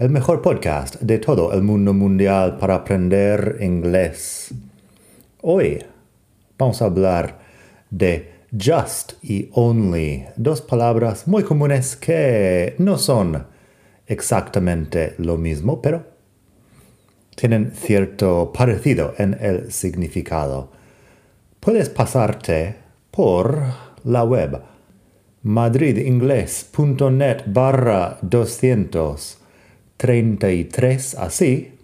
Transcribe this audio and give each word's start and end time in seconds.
el 0.00 0.08
mejor 0.08 0.40
podcast 0.40 0.96
de 1.02 1.18
todo 1.18 1.52
el 1.52 1.60
mundo 1.60 1.92
mundial 1.92 2.56
para 2.56 2.76
aprender 2.76 3.58
inglés. 3.60 4.48
Hoy 5.42 5.84
vamos 6.56 6.80
a 6.80 6.86
hablar 6.86 7.38
de 7.90 8.32
just 8.50 9.22
y 9.22 9.50
only, 9.52 10.24
dos 10.36 10.62
palabras 10.62 11.28
muy 11.28 11.42
comunes 11.42 11.96
que 11.96 12.76
no 12.78 12.96
son 12.96 13.46
exactamente 14.06 15.16
lo 15.18 15.36
mismo, 15.36 15.82
pero 15.82 16.06
tienen 17.36 17.72
cierto 17.72 18.54
parecido 18.54 19.12
en 19.18 19.36
el 19.38 19.70
significado. 19.70 20.72
Puedes 21.60 21.90
pasarte 21.90 22.76
por 23.10 23.60
la 24.04 24.24
web 24.24 24.62
madridingles.net 25.42 27.42
barra 27.48 28.16
200 28.22 29.39
33 30.00 31.14
así, 31.16 31.74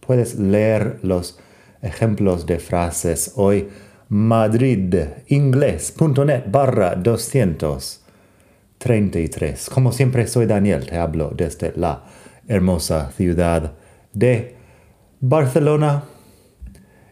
puedes 0.00 0.38
leer 0.38 0.98
los 1.02 1.38
ejemplos 1.82 2.46
de 2.46 2.58
frases 2.58 3.32
hoy 3.36 3.68
madridingles.net 4.08 6.44
barra 6.50 6.94
233. 6.94 9.68
Como 9.68 9.92
siempre 9.92 10.26
soy 10.26 10.46
Daniel, 10.46 10.86
te 10.86 10.96
hablo 10.96 11.30
desde 11.36 11.74
la 11.76 12.04
hermosa 12.46 13.10
ciudad 13.14 13.74
de 14.14 14.56
Barcelona. 15.20 16.04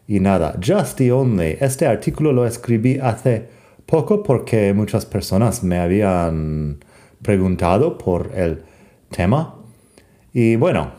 Y 0.08 0.20
nada, 0.20 0.58
just 0.66 0.96
the 0.96 1.12
only. 1.12 1.58
Este 1.60 1.86
artículo 1.86 2.32
lo 2.32 2.46
escribí 2.46 2.98
hace 2.98 3.50
poco 3.84 4.22
porque 4.22 4.72
muchas 4.72 5.04
personas 5.04 5.62
me 5.62 5.78
habían 5.78 6.78
preguntado 7.20 7.98
por 7.98 8.32
el 8.34 8.62
tema 9.10 9.56
y 10.38 10.56
bueno, 10.56 10.90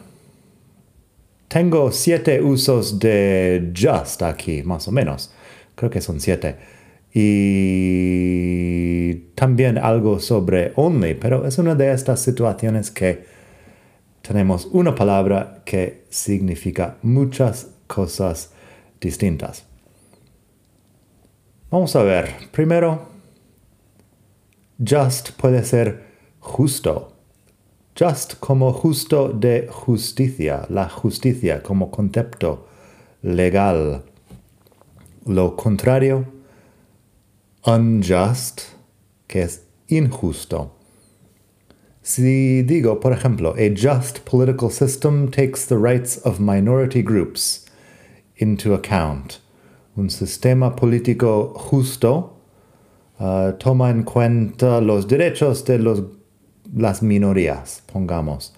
tengo 1.48 1.92
siete 1.92 2.42
usos 2.42 2.98
de 2.98 3.72
just 3.80 4.24
aquí, 4.24 4.64
más 4.64 4.88
o 4.88 4.92
menos. 4.92 5.32
Creo 5.76 5.92
que 5.92 6.02
son 6.02 6.20
siete. 6.20 6.56
Y 7.14 9.14
también 9.36 9.78
algo 9.78 10.20
sobre 10.20 10.74
only, 10.76 11.14
pero 11.14 11.46
es 11.46 11.60
una 11.60 11.76
de 11.76 11.94
estas 11.94 12.20
situaciones 12.20 12.90
que 12.90 13.26
tenemos 14.24 14.66
una 14.72 14.96
palabra 14.96 15.62
que 15.64 16.06
significa 16.10 16.98
muchas 17.04 17.68
cosas 17.86 18.54
distintas. 19.00 19.68
Vamos 21.70 21.96
a 21.96 22.02
ver. 22.02 22.34
Primero, 22.52 23.08
just 24.84 25.34
puede 25.34 25.64
ser 25.64 26.06
justo 26.40 27.17
just 27.98 28.40
como 28.40 28.72
justo 28.72 29.30
de 29.30 29.68
justicia, 29.72 30.68
la 30.70 30.88
justicia 30.88 31.64
como 31.64 31.90
concepto 31.90 32.68
legal. 33.24 34.04
Lo 35.26 35.56
contrario, 35.56 36.26
unjust, 37.66 38.62
que 39.28 39.42
es 39.42 39.64
injusto. 39.88 40.74
Si 42.04 42.62
digo, 42.62 43.00
por 43.00 43.14
ejemplo, 43.14 43.56
a 43.58 43.70
just 43.76 44.20
political 44.26 44.70
system 44.70 45.30
takes 45.30 45.66
the 45.66 45.78
rights 45.78 46.18
of 46.24 46.40
minority 46.40 47.02
groups 47.02 47.66
into 48.38 48.74
account. 48.74 49.40
Un 49.96 50.10
sistema 50.12 50.76
político 50.76 51.54
justo 51.56 52.38
uh, 53.20 53.54
toma 53.58 53.90
en 53.90 54.04
cuenta 54.04 54.80
los 54.80 55.08
derechos 55.08 55.66
de 55.66 55.80
los 55.80 56.17
las 56.74 57.02
minorías, 57.02 57.82
pongamos. 57.88 58.52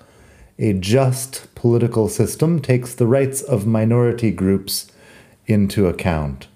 A 0.57 0.73
just 0.73 1.53
political 1.55 2.09
system 2.09 2.59
takes 2.59 2.93
the 2.93 3.07
rights 3.07 3.41
of 3.41 3.65
minority 3.65 4.31
groups 4.31 4.91
into 5.47 5.87
account. 5.87 6.47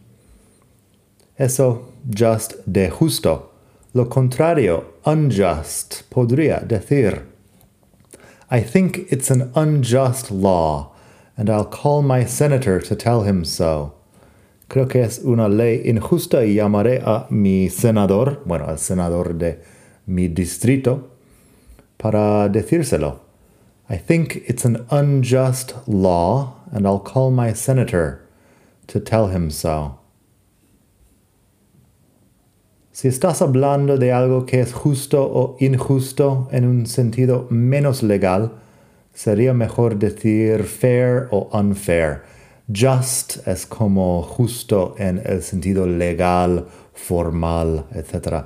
Eso 1.40 1.94
just 2.09 2.56
de 2.72 2.90
justo. 2.90 3.50
Lo 3.94 4.06
contrario, 4.06 4.86
unjust, 5.06 6.03
podría 6.09 6.68
decir. 6.68 7.24
I 8.50 8.59
think 8.62 9.12
it's 9.12 9.31
an 9.31 9.52
unjust 9.56 10.31
law, 10.31 10.91
and 11.38 11.50
I'll 11.50 11.66
call 11.66 12.02
my 12.02 12.25
senator 12.25 12.80
to 12.81 12.96
tell 12.96 13.24
him 13.24 13.46
so. 13.46 13.94
Creo 14.70 14.90
que 14.90 15.02
es 15.02 15.20
una 15.20 15.47
ley 15.47 15.81
injusta 15.85 16.44
y 16.46 16.56
llamaré 16.56 17.02
a 17.06 17.28
mi 17.30 17.70
senador, 17.70 18.41
bueno, 18.46 18.66
al 18.66 18.80
senador 18.80 19.34
de 19.38 19.59
mi 20.08 20.28
distrito, 20.28 21.12
para 22.03 22.50
decírselo. 22.50 23.22
I 23.90 23.96
think 23.96 24.44
it's 24.46 24.66
an 24.66 24.86
unjust 24.91 25.74
law, 25.88 26.56
and 26.69 26.86
I'll 26.86 27.00
call 27.00 27.31
my 27.31 27.53
senator 27.53 28.19
to 28.88 29.00
tell 29.00 29.28
him 29.28 29.50
so. 29.50 30.00
Si 32.91 33.08
estás 33.08 33.41
hablando 33.41 33.97
de 33.97 34.12
algo 34.12 34.46
que 34.46 34.59
es 34.59 34.74
justo 34.74 35.24
o 35.24 35.56
injusto 35.62 36.50
en 36.52 36.66
un 36.66 36.86
sentido 36.86 37.47
menos 37.50 38.03
legal, 38.03 38.52
sería 39.14 39.53
mejor 39.53 39.97
decir 39.97 40.64
fair 40.66 41.30
o 41.31 41.50
unfair. 41.53 42.24
Just 42.68 43.47
es 43.47 43.66
como 43.66 44.24
justo 44.24 44.94
en 44.97 45.22
el 45.25 45.41
sentido 45.41 45.88
legal, 45.88 46.68
formal, 46.94 47.85
etc 47.94 48.46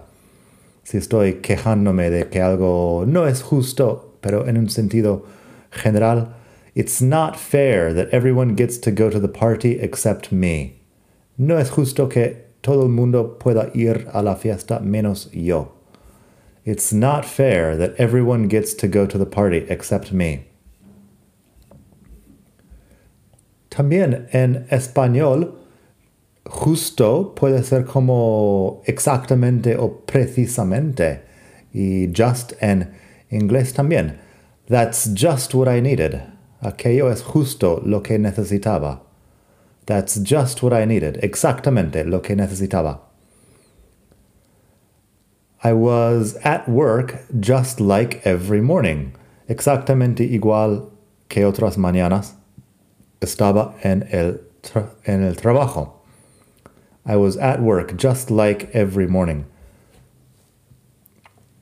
si 0.88 0.98
estoy 0.98 1.42
quejándome 1.42 2.10
de 2.10 2.30
que 2.30 2.42
algo 2.42 3.04
no 3.06 3.28
es 3.28 3.42
justo, 3.42 4.18
pero 4.22 4.48
en 4.48 4.58
un 4.58 4.70
sentido 4.70 5.26
general, 5.70 6.34
it's 6.76 7.02
not 7.02 7.36
fair 7.36 7.94
that 7.94 8.08
everyone 8.14 8.56
gets 8.56 8.80
to 8.80 8.90
go 8.90 9.10
to 9.10 9.20
the 9.20 9.28
party 9.28 9.78
except 9.82 10.32
me. 10.32 10.80
No 11.38 11.58
es 11.58 11.72
justo 11.72 12.08
que 12.08 12.46
todo 12.62 12.84
el 12.84 12.90
mundo 12.90 13.38
pueda 13.38 13.70
ir 13.74 14.08
a 14.14 14.22
la 14.22 14.38
fiesta 14.38 14.80
menos 14.80 15.30
yo. 15.34 15.74
It's 16.64 16.94
not 16.94 17.26
fair 17.26 17.76
that 17.76 18.00
everyone 18.00 18.48
gets 18.48 18.74
to 18.76 18.88
go 18.88 19.06
to 19.08 19.18
the 19.18 19.26
party 19.26 19.66
except 19.68 20.14
me. 20.14 20.46
También 23.70 24.30
en 24.32 24.66
español, 24.72 25.54
justo 26.50 27.34
puede 27.36 27.64
ser 27.64 27.86
como 27.86 28.82
exactamente 28.86 29.76
o 29.78 30.02
precisamente. 30.06 31.22
Y 31.74 32.08
just 32.14 32.54
en 32.62 32.94
inglés 33.30 33.74
también. 33.74 34.20
That's 34.68 35.10
just 35.14 35.54
what 35.54 35.68
I 35.68 35.82
needed. 35.82 36.22
Aquello 36.62 37.12
es 37.12 37.22
justo 37.22 37.82
lo 37.86 38.02
que 38.02 38.18
necesitaba. 38.18 39.02
That's 39.86 40.20
just 40.24 40.62
what 40.64 40.74
I 40.74 40.86
needed. 40.86 41.20
Exactamente 41.24 42.04
lo 42.04 42.22
que 42.22 42.36
necesitaba. 42.36 43.00
I 45.64 45.74
was 45.74 46.38
at 46.44 46.68
work 46.68 47.26
just 47.40 47.80
like 47.80 48.22
every 48.26 48.62
morning. 48.62 49.14
Exactamente 49.48 50.24
igual 50.24 50.92
que 51.30 51.46
otras 51.46 51.78
mañanas. 51.78 52.34
Estaba 53.22 53.76
en 53.84 54.08
el, 54.12 54.42
en 55.06 55.24
el 55.24 55.36
trabajo. 55.36 55.97
I 57.08 57.16
was 57.16 57.38
at 57.38 57.62
work 57.62 57.96
just 57.96 58.30
like 58.30 58.70
every 58.76 59.08
morning. 59.08 59.46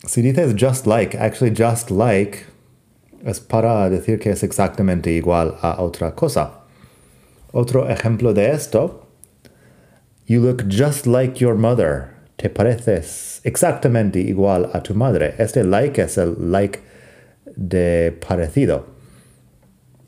Si 0.07 0.23
dices 0.23 0.55
just 0.55 0.87
like, 0.87 1.13
actually 1.13 1.51
just 1.51 1.91
like 1.91 2.47
es 3.23 3.39
para 3.39 3.89
decir 3.89 4.19
que 4.19 4.31
es 4.31 4.41
exactamente 4.41 5.11
igual 5.21 5.57
a 5.61 5.75
otra 5.77 6.15
cosa. 6.15 6.51
Otro 7.53 7.85
ejemplo 7.87 8.33
de 8.33 8.49
esto, 8.49 9.05
you 10.25 10.41
look 10.41 10.67
just 10.67 11.05
like 11.05 11.39
your 11.39 11.55
mother. 11.55 12.11
Te 12.37 12.49
pareces 12.49 13.39
exactamente 13.45 14.15
igual 14.15 14.69
a 14.73 14.81
tu 14.81 14.95
madre. 14.95 15.35
Este 15.37 15.63
like 15.63 15.99
es 15.99 16.17
el 16.17 16.35
like 16.39 16.81
de 17.55 18.11
parecido. 18.19 18.83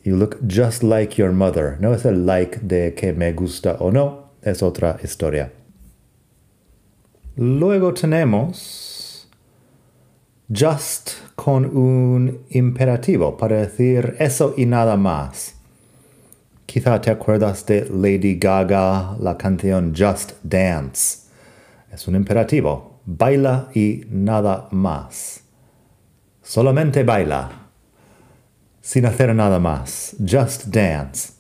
You 0.04 0.16
look 0.16 0.48
just 0.48 0.82
like 0.82 1.18
your 1.18 1.32
mother. 1.32 1.78
No 1.80 1.94
es 1.94 2.06
el 2.06 2.26
like 2.26 2.68
de 2.68 2.92
que 2.92 3.14
me 3.14 3.34
gusta 3.34 3.78
o 3.80 3.92
no 3.92 4.27
es 4.50 4.64
otra 4.64 4.98
historia. 5.04 5.52
Luego 7.36 7.94
tenemos 7.94 9.30
just 10.50 11.12
con 11.36 11.66
un 11.66 12.46
imperativo 12.50 13.38
para 13.38 13.58
decir 13.58 14.16
eso 14.20 14.54
y 14.58 14.66
nada 14.66 14.98
más. 14.98 15.56
Quizá 16.66 17.00
te 17.00 17.12
acuerdas 17.12 17.66
de 17.66 17.88
Lady 17.90 18.38
Gaga, 18.38 19.16
la 19.20 19.38
canción 19.38 19.94
Just 19.96 20.34
Dance. 20.44 21.28
Es 21.92 22.08
un 22.08 22.16
imperativo. 22.16 23.00
Baila 23.06 23.70
y 23.74 24.06
nada 24.10 24.68
más. 24.72 25.42
Solamente 26.42 27.04
baila. 27.04 27.50
Sin 28.82 29.06
hacer 29.06 29.34
nada 29.34 29.60
más. 29.60 30.16
Just 30.20 30.66
dance. 30.66 31.37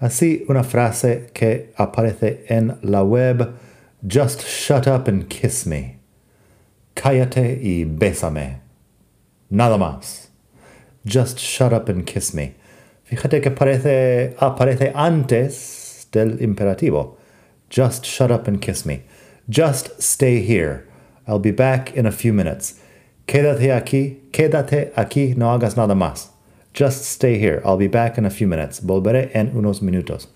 Así 0.00 0.44
una 0.48 0.64
frase 0.64 1.30
que 1.32 1.72
aparece 1.76 2.44
en 2.48 2.78
la 2.82 3.02
web. 3.02 3.54
Just 4.06 4.42
shut 4.42 4.86
up 4.86 5.08
and 5.08 5.28
kiss 5.28 5.66
me. 5.66 5.98
Cállate 6.94 7.58
y 7.62 7.84
bésame. 7.84 8.60
Nada 9.50 9.78
más. 9.78 10.28
Just 11.06 11.38
shut 11.38 11.72
up 11.72 11.88
and 11.88 12.04
kiss 12.04 12.34
me. 12.34 12.54
Fíjate 13.04 13.40
que 13.40 13.50
aparece, 13.50 14.34
aparece 14.38 14.92
antes 14.94 16.08
del 16.12 16.38
imperativo. 16.40 17.16
Just 17.70 18.04
shut 18.04 18.30
up 18.30 18.48
and 18.48 18.60
kiss 18.60 18.84
me. 18.84 19.02
Just 19.48 20.02
stay 20.02 20.40
here. 20.40 20.86
I'll 21.26 21.38
be 21.38 21.50
back 21.50 21.94
in 21.96 22.06
a 22.06 22.12
few 22.12 22.32
minutes. 22.32 22.80
Quédate 23.26 23.72
aquí, 23.72 24.20
quédate 24.32 24.92
aquí, 24.96 25.34
no 25.36 25.50
hagas 25.52 25.76
nada 25.76 25.94
más. 25.94 26.33
Just 26.74 27.04
stay 27.04 27.38
here. 27.38 27.62
I'll 27.64 27.76
be 27.76 27.86
back 27.86 28.18
in 28.18 28.26
a 28.26 28.30
few 28.30 28.48
minutes. 28.48 28.80
Volveré 28.80 29.30
en 29.32 29.52
unos 29.52 29.80
minutos. 29.80 30.26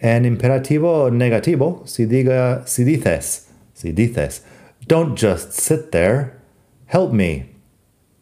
En 0.00 0.24
imperativo 0.24 1.10
negativo, 1.12 1.86
si, 1.86 2.06
diga, 2.06 2.66
si 2.66 2.82
dices, 2.82 3.46
si 3.72 3.92
dices, 3.92 4.42
don't 4.88 5.16
just 5.16 5.52
sit 5.52 5.92
there, 5.92 6.36
help 6.86 7.12
me. 7.12 7.50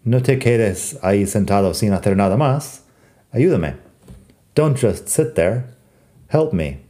No 0.04 0.20
te 0.20 0.38
quedes 0.38 0.98
ahí 1.02 1.26
sentado 1.26 1.74
sin 1.74 1.94
hacer 1.94 2.14
nada 2.14 2.36
más. 2.36 2.80
Ayúdame. 3.32 3.76
Don't 4.54 4.76
just 4.76 5.08
sit 5.08 5.34
there, 5.36 5.64
help 6.28 6.52
me. 6.52 6.80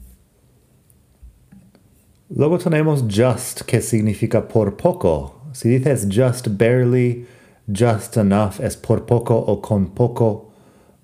Luego 2.29 2.59
tenemos 2.59 3.07
just, 3.07 3.67
que 3.67 3.81
significa 3.81 4.49
por 4.49 4.73
poco. 4.73 5.41
Si 5.53 5.69
dices 5.69 6.09
just 6.09 6.59
barely, 6.59 7.27
just 7.73 8.17
enough, 8.17 8.61
es 8.61 8.77
por 8.77 9.01
poco 9.01 9.45
o 9.47 9.57
con 9.57 9.91
poco 9.91 10.53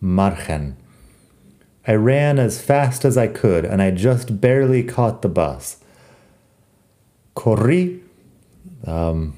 margen. 0.01 0.77
I 1.87 1.95
ran 1.95 2.39
as 2.39 2.61
fast 2.61 3.05
as 3.05 3.17
I 3.17 3.29
could 3.29 3.65
and 3.65 3.81
I 3.81 3.91
just 3.93 4.41
barely 4.41 4.83
caught 4.83 5.23
the 5.23 5.29
bus. 5.29 5.77
Corrí 7.35 8.01
um, 8.87 9.35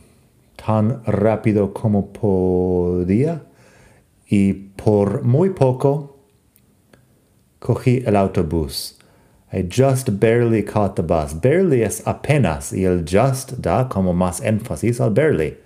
tan 0.57 1.03
rápido 1.05 1.75
como 1.75 2.09
podía 2.13 3.43
y 4.31 4.71
por 4.77 5.23
muy 5.23 5.51
poco 5.51 6.17
cogí 7.61 8.07
el 8.07 8.15
autobús. 8.15 8.95
I 9.53 9.63
just 9.63 10.21
barely 10.21 10.63
caught 10.63 10.97
the 10.97 11.03
bus. 11.03 11.33
Barely 11.33 11.83
es 11.83 12.03
apenas 12.07 12.73
y 12.73 12.85
el 12.85 13.03
just 13.03 13.61
da 13.63 13.89
como 13.89 14.13
más 14.13 14.41
énfasis 14.41 15.01
al 15.01 15.11
barely. 15.11 15.57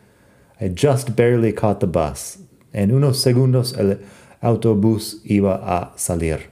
I 0.62 0.68
just 0.68 1.16
barely 1.16 1.52
caught 1.52 1.80
the 1.80 1.88
bus. 1.88 2.38
En 2.72 2.90
unos 2.90 3.20
segundos 3.20 3.76
el 3.76 3.98
autobús 4.40 5.16
iba 5.24 5.60
a 5.60 5.90
salir. 5.96 6.42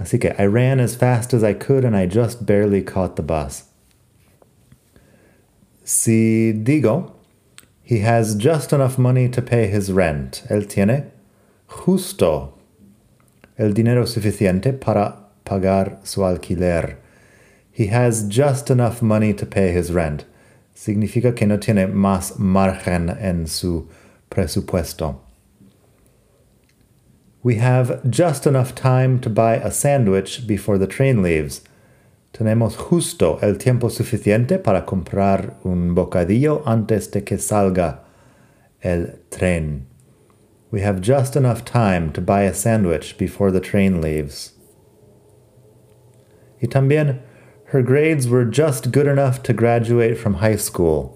Así 0.00 0.20
que 0.20 0.34
I 0.36 0.46
ran 0.46 0.80
as 0.80 0.96
fast 0.96 1.32
as 1.32 1.44
I 1.44 1.54
could 1.54 1.84
and 1.84 1.96
I 1.96 2.06
just 2.06 2.44
barely 2.44 2.82
caught 2.82 3.14
the 3.14 3.22
bus. 3.22 3.64
Si 5.84 6.52
digo, 6.52 7.12
he 7.82 8.00
has 8.00 8.34
just 8.34 8.72
enough 8.72 8.98
money 8.98 9.28
to 9.28 9.40
pay 9.40 9.68
his 9.68 9.92
rent. 9.92 10.42
Él 10.50 10.66
tiene 10.68 11.12
justo 11.68 12.54
el 13.56 13.72
dinero 13.72 14.06
suficiente 14.06 14.78
para 14.78 15.14
pagar 15.44 16.04
su 16.04 16.22
alquiler. 16.22 16.96
He 17.70 17.86
has 17.86 18.26
just 18.26 18.70
enough 18.70 19.02
money 19.02 19.32
to 19.34 19.46
pay 19.46 19.70
his 19.70 19.92
rent. 19.92 20.24
Significa 20.76 21.34
que 21.34 21.46
no 21.46 21.58
tiene 21.58 21.86
más 21.86 22.38
margen 22.38 23.08
en 23.08 23.46
su 23.46 23.88
presupuesto. 24.28 25.22
We 27.42 27.56
have 27.56 28.02
just 28.10 28.46
enough 28.46 28.74
time 28.74 29.18
to 29.20 29.30
buy 29.30 29.54
a 29.54 29.70
sandwich 29.70 30.46
before 30.46 30.76
the 30.76 30.86
train 30.86 31.22
leaves. 31.22 31.62
Tenemos 32.34 32.76
justo 32.76 33.38
el 33.40 33.56
tiempo 33.56 33.88
suficiente 33.88 34.62
para 34.62 34.84
comprar 34.84 35.54
un 35.64 35.94
bocadillo 35.94 36.62
antes 36.66 37.10
de 37.10 37.22
que 37.24 37.38
salga 37.38 38.00
el 38.82 39.18
tren. 39.30 39.86
We 40.70 40.82
have 40.82 41.00
just 41.00 41.36
enough 41.36 41.64
time 41.64 42.12
to 42.12 42.20
buy 42.20 42.42
a 42.42 42.52
sandwich 42.52 43.16
before 43.16 43.50
the 43.50 43.60
train 43.60 44.02
leaves. 44.02 44.52
Y 46.60 46.68
también, 46.68 47.22
her 47.66 47.82
grades 47.82 48.28
were 48.28 48.44
just 48.44 48.92
good 48.92 49.06
enough 49.06 49.42
to 49.42 49.52
graduate 49.52 50.16
from 50.16 50.34
high 50.34 50.56
school. 50.56 51.12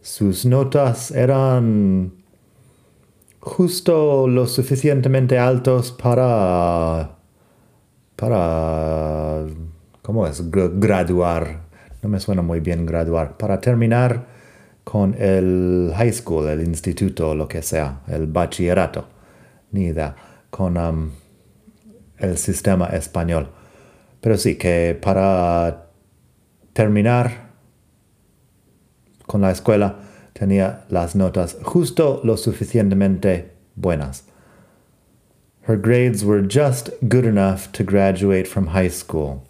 Sus 0.00 0.44
notas 0.44 1.10
eran 1.10 2.12
justo 3.40 4.26
lo 4.26 4.46
suficientemente 4.46 5.38
altos 5.38 5.90
para... 5.90 7.16
para... 8.16 9.46
¿Cómo 10.02 10.26
es? 10.26 10.50
Graduar. 10.50 11.66
No 12.02 12.08
me 12.08 12.20
suena 12.20 12.42
muy 12.42 12.60
bien 12.60 12.86
graduar. 12.86 13.36
Para 13.36 13.60
terminar 13.60 14.26
con 14.84 15.14
el 15.18 15.92
high 15.96 16.12
school, 16.12 16.48
el 16.48 16.62
instituto, 16.62 17.34
lo 17.34 17.48
que 17.48 17.62
sea, 17.62 18.02
el 18.06 18.26
bachillerato. 18.28 19.06
Ni. 19.72 19.92
Con 20.50 20.76
um, 20.76 21.10
el 22.18 22.38
sistema 22.38 22.86
español. 22.86 23.50
Pero 24.20 24.36
sí, 24.36 24.56
que 24.56 24.98
para 25.00 25.88
terminar 26.72 27.50
con 29.26 29.40
la 29.40 29.50
escuela 29.50 29.96
tenía 30.32 30.84
las 30.90 31.14
notas 31.14 31.56
justo 31.62 32.20
lo 32.24 32.36
suficientemente 32.36 33.52
buenas. 33.74 34.24
Her 35.62 35.76
grades 35.76 36.24
were 36.24 36.42
just 36.42 36.90
good 37.08 37.24
enough 37.24 37.72
to 37.72 37.82
graduate 37.82 38.46
from 38.46 38.68
high 38.68 38.90
school. 38.90 39.42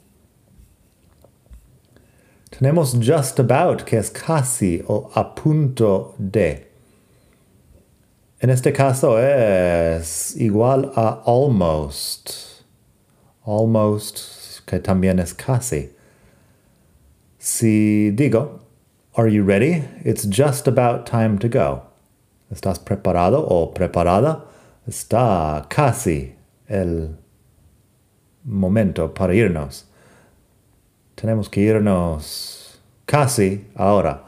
Tenemos 2.50 2.98
just 2.98 3.38
about, 3.38 3.84
que 3.84 3.98
es 3.98 4.08
casi 4.08 4.82
o 4.88 5.10
a 5.14 5.34
punto 5.34 6.14
de. 6.18 6.68
En 8.40 8.48
este 8.48 8.72
caso 8.72 9.18
es 9.18 10.34
igual 10.36 10.90
a 10.96 11.22
almost. 11.26 12.62
Almost 13.44 14.35
que 14.66 14.78
también 14.78 15.18
es 15.18 15.32
casi. 15.32 15.90
Si 17.38 18.10
digo, 18.10 18.60
Are 19.16 19.28
you 19.28 19.44
ready? 19.44 19.82
It's 20.04 20.26
just 20.26 20.68
about 20.68 21.06
time 21.06 21.38
to 21.38 21.48
go. 21.48 21.84
¿Estás 22.52 22.78
preparado 22.78 23.48
o 23.48 23.72
preparada? 23.72 24.42
Está 24.86 25.66
casi 25.70 26.34
el 26.68 27.16
momento 28.44 29.08
para 29.08 29.32
irnos. 29.34 29.84
Tenemos 31.16 31.50
que 31.50 31.62
irnos 31.62 32.76
casi 33.06 33.64
ahora. 33.74 34.20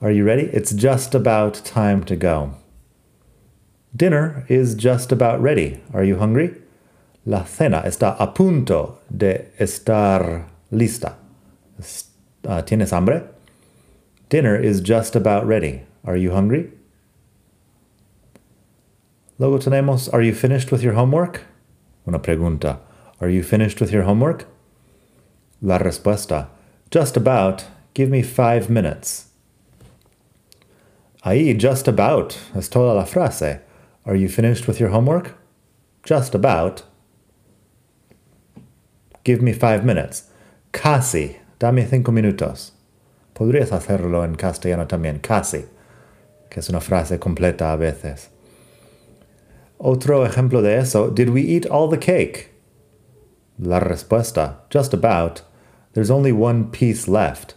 Are 0.00 0.12
you 0.12 0.24
ready? 0.24 0.44
It's 0.52 0.72
just 0.72 1.12
about 1.12 1.64
time 1.64 2.04
to 2.04 2.14
go. 2.14 2.54
Dinner 3.96 4.46
is 4.48 4.76
just 4.76 5.10
about 5.10 5.42
ready. 5.42 5.80
Are 5.92 6.04
you 6.04 6.18
hungry? 6.18 6.61
La 7.24 7.44
cena 7.44 7.82
está 7.86 8.16
a 8.18 8.34
punto 8.34 8.98
de 9.08 9.52
estar 9.58 10.46
lista. 10.70 11.16
Uh, 12.44 12.62
¿Tienes 12.62 12.90
hambre? 12.92 13.22
Dinner 14.28 14.56
is 14.56 14.80
just 14.80 15.14
about 15.14 15.46
ready. 15.46 15.82
Are 16.04 16.16
you 16.16 16.32
hungry? 16.32 16.72
Luego 19.38 19.58
tenemos, 19.58 20.12
Are 20.12 20.22
you 20.22 20.34
finished 20.34 20.72
with 20.72 20.82
your 20.82 20.94
homework? 20.94 21.42
Una 22.08 22.18
pregunta. 22.18 22.78
Are 23.20 23.28
you 23.28 23.44
finished 23.44 23.80
with 23.80 23.92
your 23.92 24.02
homework? 24.02 24.46
La 25.60 25.78
respuesta. 25.78 26.48
Just 26.90 27.16
about. 27.16 27.66
Give 27.94 28.10
me 28.10 28.22
five 28.22 28.68
minutes. 28.68 29.28
Ahí, 31.24 31.56
just 31.56 31.86
about, 31.86 32.36
es 32.56 32.68
toda 32.68 32.94
la 32.94 33.04
frase. 33.04 33.60
Are 34.04 34.16
you 34.16 34.28
finished 34.28 34.66
with 34.66 34.80
your 34.80 34.88
homework? 34.88 35.36
Just 36.02 36.34
about. 36.34 36.82
Give 39.24 39.42
me 39.42 39.52
five 39.52 39.84
minutes. 39.84 40.30
Casi. 40.72 41.36
Dame 41.58 41.86
cinco 41.86 42.12
minutos. 42.12 42.72
Podrías 43.34 43.72
hacerlo 43.72 44.24
en 44.24 44.34
castellano 44.34 44.86
también. 44.86 45.20
Casi. 45.20 45.64
Que 46.50 46.60
es 46.60 46.68
una 46.68 46.80
frase 46.80 47.18
completa 47.18 47.72
a 47.72 47.76
veces. 47.76 48.28
Otro 49.78 50.24
ejemplo 50.24 50.62
de 50.62 50.78
eso. 50.78 51.10
Did 51.10 51.30
we 51.30 51.42
eat 51.42 51.66
all 51.66 51.88
the 51.88 51.98
cake? 51.98 52.52
La 53.58 53.80
respuesta. 53.80 54.60
Just 54.70 54.92
about. 54.92 55.42
There's 55.92 56.10
only 56.10 56.32
one 56.32 56.70
piece 56.70 57.06
left. 57.06 57.54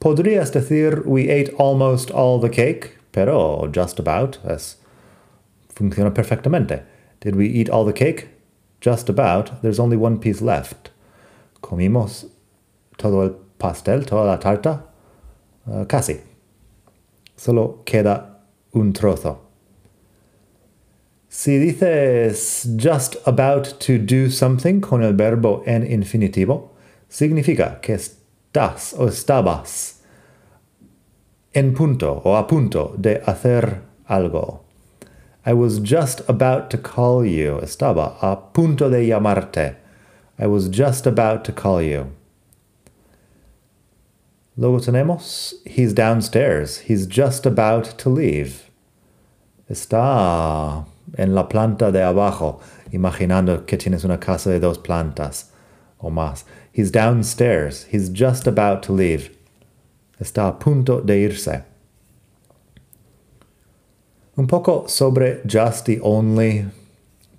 Podrías 0.00 0.52
decir 0.52 1.04
we 1.06 1.28
ate 1.28 1.52
almost 1.58 2.10
all 2.10 2.38
the 2.38 2.50
cake, 2.50 2.98
pero 3.12 3.68
just 3.68 3.98
about 3.98 4.38
es 4.44 4.76
funciona 5.74 6.12
perfectamente. 6.12 6.84
Did 7.20 7.34
we 7.34 7.46
eat 7.46 7.68
all 7.68 7.84
the 7.84 7.92
cake? 7.92 8.28
Just 8.80 9.08
about. 9.08 9.60
There's 9.62 9.80
only 9.80 9.96
one 9.96 10.18
piece 10.18 10.40
left. 10.40 10.90
Comimos 11.60 12.26
todo 12.96 13.24
el 13.24 13.32
pastel, 13.58 14.06
toda 14.06 14.24
la 14.24 14.38
tarta? 14.38 14.86
Uh, 15.66 15.86
casi. 15.86 16.20
Solo 17.36 17.82
queda 17.84 18.40
un 18.72 18.92
trozo. 18.92 19.48
Si 21.28 21.58
dices 21.58 22.66
just 22.76 23.16
about 23.26 23.78
to 23.80 23.98
do 23.98 24.30
something 24.30 24.80
con 24.80 25.02
el 25.02 25.14
verbo 25.14 25.62
en 25.66 25.84
infinitivo, 25.84 26.72
significa 27.08 27.80
que 27.80 27.94
estás 27.94 28.94
o 28.94 29.08
estabas 29.08 30.02
en 31.52 31.74
punto 31.74 32.22
o 32.24 32.36
a 32.36 32.46
punto 32.46 32.94
de 32.96 33.22
hacer 33.26 33.82
algo. 34.06 34.64
I 35.44 35.52
was 35.52 35.80
just 35.80 36.22
about 36.28 36.70
to 36.70 36.78
call 36.78 37.24
you. 37.24 37.60
Estaba 37.62 38.16
a 38.20 38.52
punto 38.52 38.88
de 38.90 39.06
llamarte. 39.06 39.76
I 40.38 40.46
was 40.46 40.68
just 40.68 41.06
about 41.06 41.44
to 41.46 41.52
call 41.52 41.82
you. 41.82 42.12
Luego 44.56 44.78
tenemos, 44.78 45.54
he's 45.66 45.92
downstairs. 45.92 46.78
He's 46.78 47.06
just 47.06 47.46
about 47.46 47.84
to 47.98 48.08
leave. 48.08 48.70
Está 49.70 50.84
en 51.16 51.34
la 51.34 51.44
planta 51.44 51.92
de 51.92 52.00
abajo, 52.00 52.60
imaginando 52.92 53.66
que 53.66 53.76
tienes 53.76 54.04
una 54.04 54.18
casa 54.18 54.50
de 54.50 54.58
dos 54.58 54.78
plantas 54.78 55.46
o 56.00 56.10
más. 56.10 56.44
He's 56.72 56.90
downstairs. 56.90 57.84
He's 57.84 58.08
just 58.08 58.46
about 58.46 58.82
to 58.84 58.92
leave. 58.92 59.30
Está 60.20 60.48
a 60.48 60.52
punto 60.52 61.00
de 61.00 61.14
irse. 61.14 61.64
Un 64.36 64.46
poco 64.46 64.86
sobre 64.86 65.40
just 65.46 65.88
y 65.88 65.98
only 66.02 66.66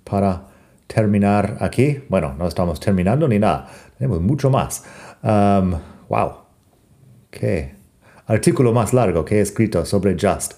para 0.04 0.49
terminar 0.92 1.56
aquí. 1.60 2.02
Bueno, 2.08 2.34
no 2.36 2.46
estamos 2.48 2.80
terminando 2.80 3.28
ni 3.28 3.38
nada. 3.38 3.68
Tenemos 3.98 4.20
mucho 4.20 4.50
más. 4.50 4.84
Um, 5.22 5.74
wow. 6.08 6.32
Qué 7.30 7.74
artículo 8.26 8.72
más 8.72 8.92
largo 8.92 9.24
que 9.24 9.38
he 9.38 9.40
escrito 9.40 9.84
sobre 9.84 10.14
just. 10.14 10.54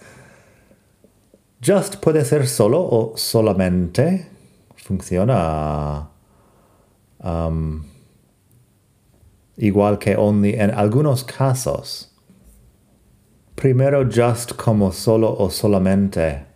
Just 1.64 1.96
puede 1.96 2.24
ser 2.24 2.46
solo 2.46 2.80
o 2.80 3.12
solamente. 3.16 4.26
Funciona 4.76 6.08
um, 7.22 7.84
igual 9.56 9.98
que 9.98 10.16
only 10.16 10.54
en 10.54 10.70
algunos 10.70 11.24
casos. 11.24 12.08
Primero 13.54 14.04
just 14.04 14.56
como 14.56 14.92
solo 14.92 15.36
o 15.38 15.50
solamente. 15.50 16.46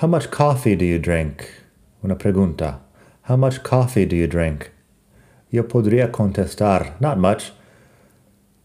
How 0.00 0.08
much 0.08 0.30
coffee 0.30 0.74
do 0.74 0.84
you 0.84 0.98
drink? 0.98 1.63
Una 2.04 2.16
pregunta. 2.16 2.80
How 3.22 3.36
much 3.36 3.62
coffee 3.62 4.04
do 4.04 4.14
you 4.14 4.26
drink? 4.26 4.70
Yo 5.50 5.62
podría 5.62 6.12
contestar, 6.12 7.00
not 7.00 7.16
much. 7.16 7.52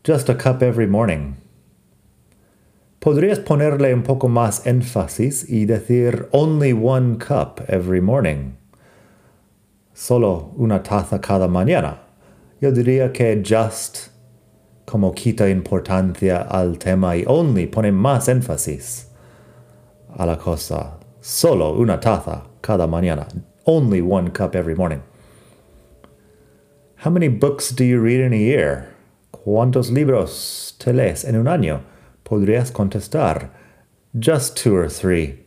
Just 0.03 0.27
a 0.27 0.35
cup 0.35 0.61
every 0.61 0.85
morning. 0.85 1.37
Podrías 2.99 3.39
ponerle 3.39 3.93
un 3.93 4.03
poco 4.03 4.27
más 4.27 4.65
énfasis 4.65 5.49
y 5.49 5.65
decir 5.65 6.27
only 6.33 6.73
one 6.73 7.17
cup 7.17 7.61
every 7.69 8.01
morning. 8.01 8.57
Solo 9.93 10.53
una 10.57 10.79
taza 10.83 11.19
cada 11.21 11.47
mañana. 11.47 11.99
Yo 12.59 12.71
diría 12.71 13.13
que 13.13 13.41
just 13.41 14.09
como 14.85 15.13
quita 15.13 15.49
importancia 15.49 16.45
al 16.51 16.77
tema 16.77 17.15
y 17.15 17.23
only 17.25 17.67
pone 17.67 17.93
más 17.93 18.27
énfasis 18.27 19.05
a 20.17 20.25
la 20.25 20.35
cosa. 20.35 20.97
Solo 21.21 21.79
una 21.79 22.01
taza 22.01 22.48
cada 22.61 22.87
mañana. 22.87 23.27
Only 23.65 24.01
one 24.01 24.31
cup 24.31 24.55
every 24.55 24.75
morning. 24.75 25.03
How 26.97 27.09
many 27.09 27.29
books 27.29 27.69
do 27.71 27.83
you 27.83 27.99
read 27.99 28.19
in 28.19 28.33
a 28.33 28.37
year? 28.37 28.89
¿Cuántos 29.31 29.91
libros 29.91 30.73
te 30.77 30.91
lees 30.91 31.23
en 31.23 31.35
un 31.35 31.45
año? 31.45 31.81
podrías 32.29 32.71
contestar, 32.71 33.49
just 34.17 34.55
two 34.55 34.75
or 34.75 34.87
three. 34.87 35.45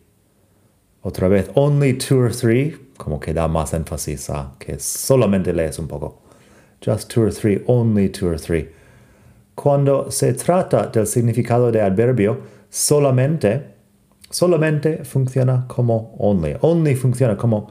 Otra 1.04 1.28
vez, 1.28 1.48
only 1.54 1.94
two 1.94 2.20
or 2.20 2.32
three, 2.32 2.76
como 2.98 3.18
que 3.18 3.32
da 3.32 3.48
más 3.48 3.72
énfasis 3.72 4.28
a 4.30 4.52
que 4.58 4.78
solamente 4.78 5.52
lees 5.52 5.78
un 5.78 5.88
poco. 5.88 6.20
Just 6.80 7.08
two 7.08 7.22
or 7.22 7.30
three, 7.30 7.62
only 7.66 8.08
two 8.08 8.28
or 8.28 8.38
three. 8.38 8.68
Cuando 9.54 10.10
se 10.10 10.32
trata 10.32 10.90
del 10.92 11.06
significado 11.06 11.70
de 11.70 11.80
adverbio, 11.80 12.40
solamente, 12.68 13.71
solamente 14.32 15.04
funciona 15.04 15.66
como 15.68 16.16
only. 16.18 16.56
Only 16.60 16.96
funciona 16.96 17.36
como 17.36 17.70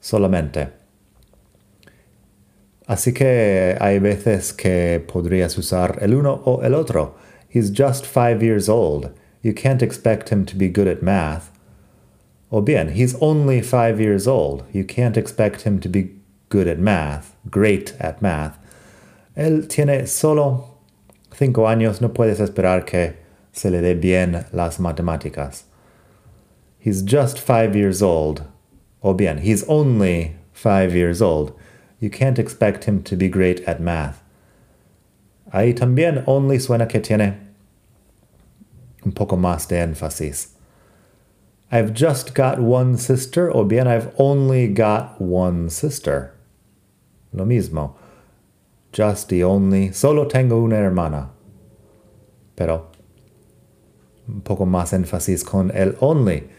solamente. 0.00 0.68
Así 2.86 3.14
que 3.14 3.76
hay 3.80 3.98
veces 3.98 4.52
que 4.52 5.02
podrías 5.06 5.56
usar 5.56 5.98
el 6.02 6.14
uno 6.14 6.42
o 6.44 6.62
el 6.62 6.74
otro. 6.74 7.16
He's 7.48 7.70
just 7.70 8.04
five 8.04 8.42
years 8.42 8.68
old. 8.68 9.10
You 9.42 9.54
can't 9.54 9.82
expect 9.82 10.30
him 10.30 10.44
to 10.44 10.56
be 10.56 10.68
good 10.68 10.88
at 10.88 11.02
math. 11.02 11.50
O 12.50 12.60
bien, 12.60 12.90
he's 12.90 13.16
only 13.20 13.62
five 13.62 14.00
years 14.00 14.26
old. 14.26 14.64
You 14.72 14.84
can't 14.84 15.16
expect 15.16 15.62
him 15.62 15.80
to 15.80 15.88
be 15.88 16.10
good 16.50 16.68
at 16.68 16.78
math, 16.78 17.34
great 17.50 17.94
at 17.98 18.20
math. 18.20 18.58
Él 19.36 19.66
tiene 19.66 20.06
solo 20.06 20.78
cinco 21.32 21.66
años, 21.66 22.00
no 22.00 22.12
puedes 22.12 22.38
esperar 22.38 22.84
que 22.84 23.14
se 23.52 23.70
le 23.70 23.80
dé 23.80 23.94
bien 23.94 24.46
las 24.52 24.78
matemáticas. 24.78 25.64
He's 26.84 27.00
just 27.00 27.40
five 27.40 27.74
years 27.74 28.02
old. 28.02 28.42
O 29.02 29.14
bien, 29.14 29.38
he's 29.38 29.64
only 29.68 30.36
five 30.52 30.94
years 30.94 31.22
old. 31.22 31.58
You 31.98 32.10
can't 32.10 32.38
expect 32.38 32.84
him 32.84 33.02
to 33.04 33.16
be 33.16 33.30
great 33.30 33.60
at 33.60 33.80
math. 33.80 34.22
Ahí 35.50 35.72
también 35.74 36.22
only 36.26 36.58
suena 36.58 36.86
que 36.86 37.00
tiene 37.00 37.38
un 39.02 39.12
poco 39.12 39.34
más 39.34 39.66
de 39.66 39.76
énfasis. 39.76 40.48
I've 41.72 41.94
just 41.94 42.34
got 42.34 42.58
one 42.58 42.98
sister 42.98 43.50
o 43.50 43.64
bien 43.64 43.88
I've 43.88 44.14
only 44.18 44.68
got 44.68 45.18
one 45.22 45.70
sister. 45.70 46.34
Lo 47.32 47.46
mismo. 47.46 47.94
Just 48.92 49.32
y 49.32 49.40
only. 49.40 49.90
Solo 49.92 50.26
tengo 50.26 50.62
una 50.62 50.76
hermana. 50.76 51.30
Pero 52.56 52.88
un 54.28 54.42
poco 54.42 54.66
más 54.66 54.92
énfasis 54.92 55.42
con 55.46 55.70
el 55.70 55.96
only. 56.02 56.50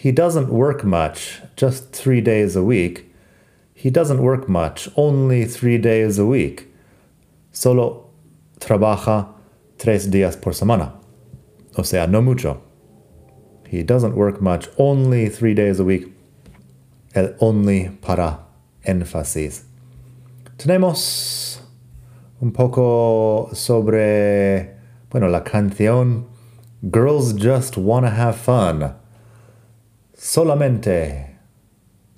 He 0.00 0.12
doesn't 0.12 0.48
work 0.48 0.82
much, 0.82 1.42
just 1.56 1.92
three 1.92 2.22
days 2.22 2.56
a 2.56 2.62
week. 2.62 3.12
He 3.74 3.90
doesn't 3.90 4.22
work 4.22 4.48
much, 4.48 4.88
only 4.96 5.44
three 5.44 5.76
days 5.76 6.18
a 6.18 6.24
week. 6.24 6.72
Solo 7.52 8.08
trabaja 8.60 9.28
tres 9.76 10.06
días 10.06 10.40
por 10.40 10.54
semana. 10.54 10.94
O 11.76 11.82
sea, 11.82 12.06
no 12.06 12.22
mucho. 12.22 12.62
He 13.68 13.82
doesn't 13.82 14.16
work 14.16 14.40
much, 14.40 14.70
only 14.78 15.28
three 15.28 15.52
days 15.52 15.78
a 15.78 15.84
week. 15.84 16.10
El 17.14 17.34
only 17.38 17.90
para 18.00 18.38
énfasis. 18.86 19.64
Tenemos 20.56 21.60
un 22.40 22.52
poco 22.52 23.50
sobre, 23.52 24.76
bueno, 25.10 25.28
la 25.28 25.42
canción 25.42 26.24
Girls 26.90 27.34
Just 27.34 27.76
Wanna 27.76 28.08
Have 28.08 28.36
Fun. 28.36 28.94
Solamente 30.22 31.38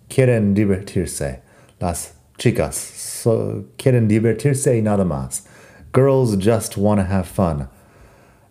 quieren 0.09 0.55
divertirse. 0.55 1.41
Las 1.79 2.15
chicas 2.37 2.75
so, 2.75 3.67
quieren 3.79 4.09
divertirse 4.09 4.77
y 4.77 4.83
nada 4.83 5.05
más. 5.05 5.47
Girls 5.95 6.37
Just 6.37 6.77
Wanna 6.77 7.05
Have 7.05 7.29
Fun. 7.29 7.69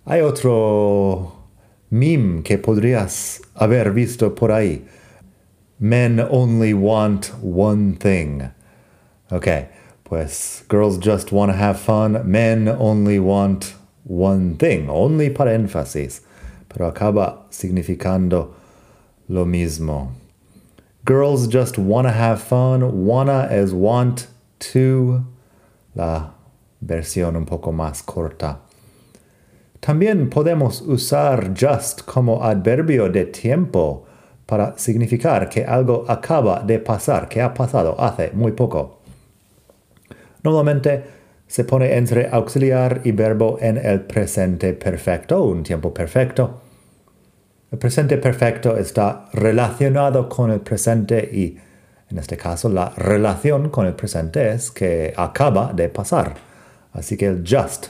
Hay 0.05 0.21
otro 0.21 1.33
meme 1.89 2.43
que 2.43 2.59
podrías 2.59 3.41
haber 3.53 3.91
visto 3.91 4.33
por 4.33 4.51
ahí. 4.51 4.85
Men 5.79 6.21
only 6.21 6.73
want 6.73 7.33
one 7.41 7.97
thing. 7.97 8.43
Ok, 9.31 9.67
pues 10.05 10.63
girls 10.69 10.97
just 10.97 11.33
want 11.33 11.51
to 11.51 11.57
have 11.57 11.77
fun. 11.77 12.21
Men 12.23 12.69
only 12.69 13.19
want 13.19 13.73
one 14.05 14.55
thing. 14.55 14.89
Only 14.89 15.29
para 15.29 15.51
énfasis. 15.51 16.21
Pero 16.69 16.89
acaba 16.89 17.47
significando 17.49 18.60
lo 19.31 19.45
mismo. 19.45 20.11
Girls 21.05 21.47
just 21.47 21.77
want 21.77 22.05
to 22.07 22.13
have 22.13 22.41
fun. 22.41 23.05
Wanna 23.05 23.47
es 23.49 23.71
want 23.73 24.27
to. 24.59 25.25
La 25.95 26.31
versión 26.81 27.35
un 27.35 27.45
poco 27.45 27.71
más 27.71 28.03
corta. 28.03 28.59
También 29.79 30.29
podemos 30.29 30.81
usar 30.81 31.53
just 31.55 32.05
como 32.05 32.43
adverbio 32.43 33.09
de 33.09 33.25
tiempo 33.25 34.05
para 34.45 34.77
significar 34.77 35.49
que 35.49 35.65
algo 35.65 36.05
acaba 36.07 36.61
de 36.63 36.79
pasar, 36.79 37.27
que 37.27 37.41
ha 37.41 37.53
pasado 37.53 37.95
hace 37.99 38.31
muy 38.33 38.51
poco. 38.51 38.99
Normalmente 40.43 41.03
se 41.47 41.63
pone 41.63 41.95
entre 41.95 42.29
auxiliar 42.29 43.01
y 43.03 43.11
verbo 43.11 43.57
en 43.59 43.77
el 43.77 44.01
presente 44.01 44.73
perfecto, 44.73 45.43
un 45.43 45.63
tiempo 45.63 45.93
perfecto. 45.93 46.61
El 47.71 47.77
presente 47.77 48.17
perfecto 48.17 48.75
está 48.77 49.29
relacionado 49.31 50.27
con 50.27 50.51
el 50.51 50.59
presente 50.59 51.29
y, 51.31 51.57
en 52.09 52.17
este 52.17 52.35
caso, 52.35 52.67
la 52.67 52.89
relación 52.97 53.69
con 53.69 53.85
el 53.85 53.93
presente 53.93 54.51
es 54.51 54.69
que 54.69 55.13
acaba 55.15 55.71
de 55.71 55.87
pasar. 55.87 56.35
Así 56.91 57.15
que 57.15 57.27
el 57.27 57.43
just 57.45 57.87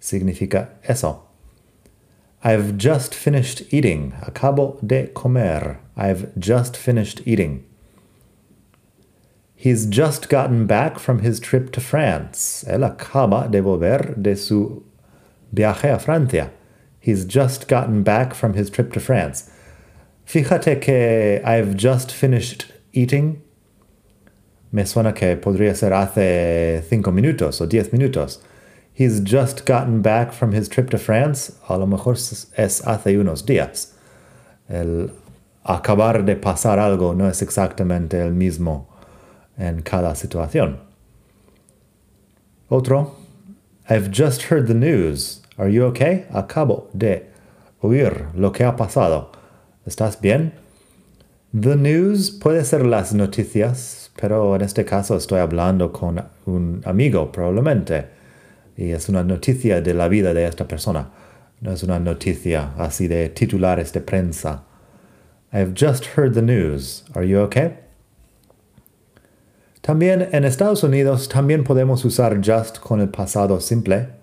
significa 0.00 0.70
eso. 0.82 1.28
I've 2.42 2.78
just 2.78 3.14
finished 3.14 3.70
eating. 3.70 4.14
Acabo 4.22 4.78
de 4.80 5.12
comer. 5.12 5.80
I've 5.94 6.28
just 6.38 6.74
finished 6.74 7.20
eating. 7.26 7.64
He's 9.54 9.86
just 9.86 10.30
gotten 10.30 10.66
back 10.66 10.98
from 10.98 11.20
his 11.20 11.38
trip 11.38 11.70
to 11.72 11.80
France. 11.82 12.64
Él 12.66 12.82
acaba 12.82 13.48
de 13.50 13.60
volver 13.60 14.16
de 14.16 14.36
su 14.36 14.82
viaje 15.54 15.92
a 15.92 15.98
Francia. 15.98 16.50
He's 17.02 17.24
just 17.24 17.66
gotten 17.66 18.04
back 18.04 18.32
from 18.32 18.54
his 18.54 18.70
trip 18.70 18.92
to 18.92 19.00
France. 19.00 19.50
Fíjate 20.24 20.80
que 20.80 21.40
I've 21.44 21.76
just 21.76 22.12
finished 22.12 22.66
eating. 22.92 23.42
Me 24.70 24.84
suena 24.84 25.12
que 25.12 25.36
podría 25.36 25.74
ser 25.74 25.90
hace 25.90 26.84
cinco 26.88 27.10
minutos 27.10 27.60
o 27.60 27.66
diez 27.66 27.88
minutos. 27.88 28.38
He's 28.94 29.18
just 29.18 29.66
gotten 29.66 30.00
back 30.00 30.32
from 30.32 30.52
his 30.52 30.68
trip 30.68 30.90
to 30.90 30.98
France. 30.98 31.58
A 31.68 31.76
lo 31.76 31.86
mejor 31.86 32.12
es 32.12 32.46
hace 32.54 33.16
unos 33.18 33.42
días. 33.42 33.94
El 34.70 35.10
acabar 35.66 36.24
de 36.24 36.36
pasar 36.36 36.78
algo 36.78 37.16
no 37.16 37.26
es 37.26 37.42
exactamente 37.42 38.14
el 38.14 38.32
mismo 38.32 38.86
en 39.58 39.82
cada 39.82 40.14
situación. 40.14 40.78
Otro, 42.70 43.16
I've 43.90 44.12
just 44.12 44.42
heard 44.42 44.68
the 44.68 44.74
news. 44.74 45.41
Are 45.56 45.70
you 45.70 45.84
okay? 45.84 46.26
Acabo 46.32 46.88
de 46.92 47.30
oír 47.80 48.26
lo 48.34 48.52
que 48.52 48.64
ha 48.64 48.76
pasado. 48.76 49.30
¿Estás 49.86 50.20
bien? 50.20 50.52
The 51.52 51.76
news 51.76 52.30
puede 52.30 52.64
ser 52.64 52.86
las 52.86 53.12
noticias, 53.12 54.10
pero 54.18 54.56
en 54.56 54.62
este 54.62 54.84
caso 54.84 55.16
estoy 55.16 55.40
hablando 55.40 55.92
con 55.92 56.22
un 56.46 56.82
amigo 56.86 57.30
probablemente. 57.30 58.06
Y 58.76 58.92
es 58.92 59.08
una 59.08 59.22
noticia 59.22 59.82
de 59.82 59.92
la 59.92 60.08
vida 60.08 60.32
de 60.32 60.46
esta 60.46 60.66
persona. 60.66 61.10
No 61.60 61.72
es 61.72 61.82
una 61.82 61.98
noticia 61.98 62.72
así 62.78 63.06
de 63.06 63.28
titulares 63.28 63.92
de 63.92 64.00
prensa. 64.00 64.64
I've 65.52 65.74
just 65.74 66.16
heard 66.16 66.32
the 66.32 66.42
news. 66.42 67.04
Are 67.14 67.28
you 67.28 67.40
okay? 67.40 67.78
También 69.82 70.28
en 70.32 70.44
Estados 70.44 70.82
Unidos 70.84 71.28
también 71.28 71.64
podemos 71.64 72.04
usar 72.04 72.40
just 72.42 72.78
con 72.78 73.00
el 73.00 73.08
pasado 73.08 73.60
simple. 73.60 74.21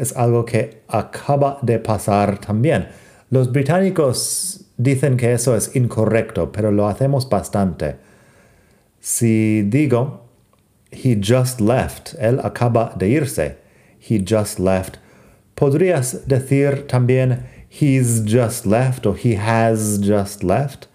Es 0.00 0.16
algo 0.16 0.44
que 0.44 0.82
acaba 0.88 1.58
de 1.62 1.78
pasar 1.78 2.38
también. 2.38 2.88
Los 3.30 3.52
británicos 3.52 4.64
dicen 4.76 5.16
que 5.16 5.32
eso 5.32 5.54
es 5.54 5.76
incorrecto, 5.76 6.50
pero 6.50 6.72
lo 6.72 6.88
hacemos 6.88 7.28
bastante. 7.28 7.96
Si 8.98 9.62
digo, 9.62 10.24
he 10.90 11.16
just 11.22 11.60
left, 11.60 12.14
él 12.18 12.40
acaba 12.42 12.94
de 12.96 13.08
irse, 13.08 13.56
he 14.00 14.24
just 14.26 14.58
left, 14.58 14.96
podrías 15.54 16.26
decir 16.26 16.86
también, 16.86 17.46
he's 17.68 18.22
just 18.26 18.66
left 18.66 19.06
o 19.06 19.14
he 19.14 19.36
has 19.36 20.00
just 20.02 20.42
left 20.42 20.88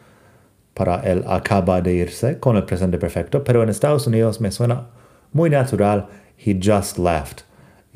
para 0.74 1.02
él 1.06 1.24
acaba 1.28 1.82
de 1.82 1.94
irse 1.94 2.40
con 2.40 2.58
el 2.58 2.64
presente 2.64 2.98
perfecto, 2.98 3.44
pero 3.44 3.64
en 3.64 3.70
Estados 3.70 4.08
Unidos 4.08 4.42
me 4.42 4.52
suena 4.52 4.88
muy 5.32 5.50
natural, 5.50 6.08
he 6.38 6.54
just 6.54 6.98
left. 6.98 7.44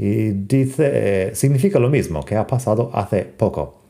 Y 0.02 0.32
dice, 0.32 0.92
eh, 0.94 1.36
significa 1.36 1.78
lo 1.78 1.90
mismo, 1.90 2.24
que 2.24 2.38
ha 2.38 2.48
pasado 2.48 2.90
hace 2.94 3.26
poco. 3.26 3.82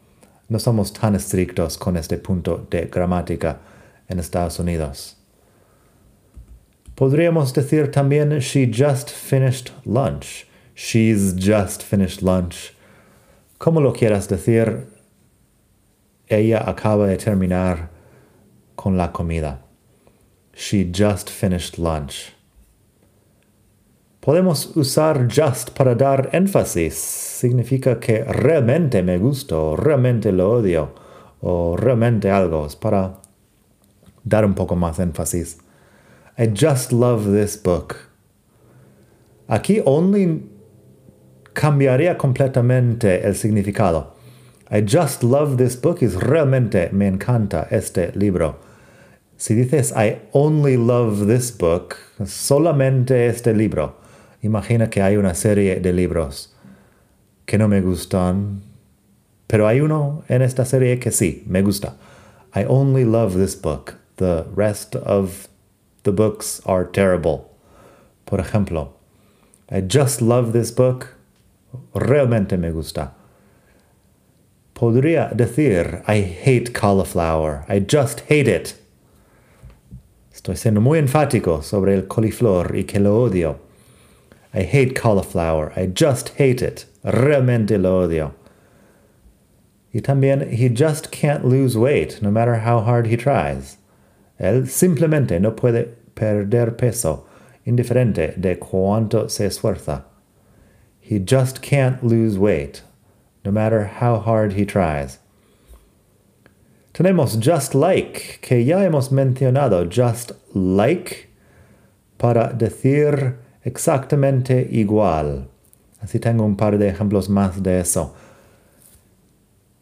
No 0.47 0.57
somos 0.57 0.91
tan 0.91 1.13
estrictos 1.13 1.77
con 1.77 1.95
este 1.97 2.17
punto 2.17 2.65
de 2.71 2.87
gramática 2.87 3.59
en 4.07 4.17
Estados 4.17 4.57
Unidos. 4.57 5.17
Podríamos 6.95 7.53
decir 7.53 7.91
también, 7.91 8.39
she 8.39 8.65
just 8.65 9.11
finished 9.11 9.71
lunch. 9.85 10.47
She's 10.73 11.35
just 11.35 11.83
finished 11.83 12.23
lunch. 12.23 12.73
Como 13.59 13.79
lo 13.79 13.93
quieras 13.93 14.27
decir, 14.27 14.87
ella 16.27 16.63
acaba 16.65 17.05
de 17.05 17.17
terminar 17.17 17.89
con 18.75 18.97
la 18.97 19.11
comida. 19.11 19.59
She 20.55 20.83
just 20.83 21.29
finished 21.29 21.77
lunch. 21.77 22.33
Podemos 24.21 24.75
usar 24.75 25.27
just 25.29 25.71
para 25.71 25.95
dar 25.95 26.29
énfasis. 26.33 26.93
Significa 26.93 27.99
que 27.99 28.23
realmente 28.23 29.01
me 29.01 29.17
gusta 29.17 29.55
o 29.57 29.75
realmente 29.77 30.31
lo 30.31 30.51
odio 30.51 30.93
o 31.41 31.77
realmente 31.77 32.29
algo. 32.29 32.65
Es 32.65 32.75
para 32.75 33.21
dar 34.23 34.43
un 34.43 34.55
poco 34.55 34.75
más 34.75 34.99
énfasis. 34.99 35.57
I 36.37 36.47
just 36.53 36.91
love 36.91 37.31
this 37.31 37.61
book. 37.61 37.95
Aquí 39.47 39.81
only 39.85 40.43
cambiaría 41.53 42.17
completamente 42.17 43.25
el 43.25 43.35
significado. 43.35 44.15
I 44.69 44.81
just 44.81 45.23
love 45.23 45.57
this 45.57 45.75
book 45.75 46.03
is 46.03 46.15
realmente 46.15 46.89
me 46.91 47.07
encanta 47.07 47.67
este 47.71 48.11
libro. 48.15 48.59
Si 49.37 49.55
dices 49.55 49.93
I 49.95 50.19
only 50.33 50.77
love 50.77 51.25
this 51.27 51.51
book, 51.57 51.95
solamente 52.25 53.27
este 53.27 53.53
libro, 53.53 53.95
imagina 54.41 54.89
que 54.89 55.01
hay 55.01 55.17
una 55.17 55.33
serie 55.33 55.79
de 55.79 55.93
libros 55.93 56.53
que 57.45 57.57
no 57.57 57.67
me 57.67 57.81
gustan, 57.81 58.61
pero 59.47 59.67
hay 59.67 59.81
uno 59.81 60.23
en 60.29 60.41
esta 60.41 60.65
serie 60.65 60.99
que 60.99 61.11
sí, 61.11 61.43
me 61.47 61.61
gusta. 61.61 61.95
I 62.55 62.65
only 62.67 63.03
love 63.03 63.33
this 63.33 63.55
book. 63.55 63.95
The 64.17 64.45
rest 64.55 64.95
of 64.95 65.47
the 66.03 66.11
books 66.11 66.61
are 66.65 66.85
terrible. 66.85 67.49
Por 68.25 68.39
ejemplo, 68.39 68.93
I 69.71 69.81
just 69.81 70.21
love 70.21 70.53
this 70.53 70.71
book. 70.71 71.15
Realmente 71.93 72.57
me 72.57 72.71
gusta. 72.71 73.13
Podría 74.73 75.31
decir, 75.35 76.03
I 76.07 76.21
hate 76.21 76.73
cauliflower. 76.73 77.65
I 77.67 77.79
just 77.79 78.21
hate 78.29 78.47
it. 78.47 78.75
Estoy 80.31 80.55
siendo 80.55 80.79
muy 80.79 80.99
enfático 80.99 81.61
sobre 81.61 81.95
el 81.95 82.07
coliflor 82.07 82.75
y 82.75 82.85
que 82.85 82.99
lo 82.99 83.19
odio. 83.21 83.68
I 84.53 84.63
hate 84.63 84.95
cauliflower. 84.95 85.71
I 85.75 85.85
just 85.85 86.29
hate 86.29 86.61
it. 86.61 86.85
Realmente 87.03 87.77
lo 87.81 88.07
odio. 88.07 88.33
Y 89.93 90.01
también, 90.01 90.51
he 90.51 90.69
just 90.69 91.11
can't 91.11 91.45
lose 91.45 91.77
weight, 91.77 92.21
no 92.21 92.31
matter 92.31 92.59
how 92.59 92.79
hard 92.79 93.07
he 93.07 93.17
tries. 93.17 93.77
Él 94.39 94.67
simplemente 94.67 95.39
no 95.39 95.51
puede 95.51 95.95
perder 96.15 96.77
peso, 96.77 97.25
indiferente 97.65 98.39
de 98.39 98.55
cuánto 98.55 99.29
se 99.29 99.45
esfuerza. 99.45 100.03
He 100.99 101.19
just 101.19 101.61
can't 101.61 102.03
lose 102.03 102.37
weight, 102.37 102.83
no 103.43 103.51
matter 103.51 103.85
how 103.85 104.19
hard 104.19 104.53
he 104.53 104.65
tries. 104.65 105.19
Tenemos 106.93 107.39
just 107.39 107.73
like, 107.73 108.39
que 108.41 108.57
ya 108.57 108.77
hemos 108.77 109.09
mencionado, 109.09 109.89
just 109.89 110.31
like, 110.53 111.29
para 112.17 112.53
decir 112.53 113.37
exactamente 113.63 114.67
igual. 114.71 115.47
Así 116.01 116.19
tengo 116.19 116.45
un 116.45 116.55
par 116.55 116.77
de 116.77 116.89
ejemplos 116.89 117.29
más 117.29 117.61
de 117.61 117.79
eso. 117.79 118.13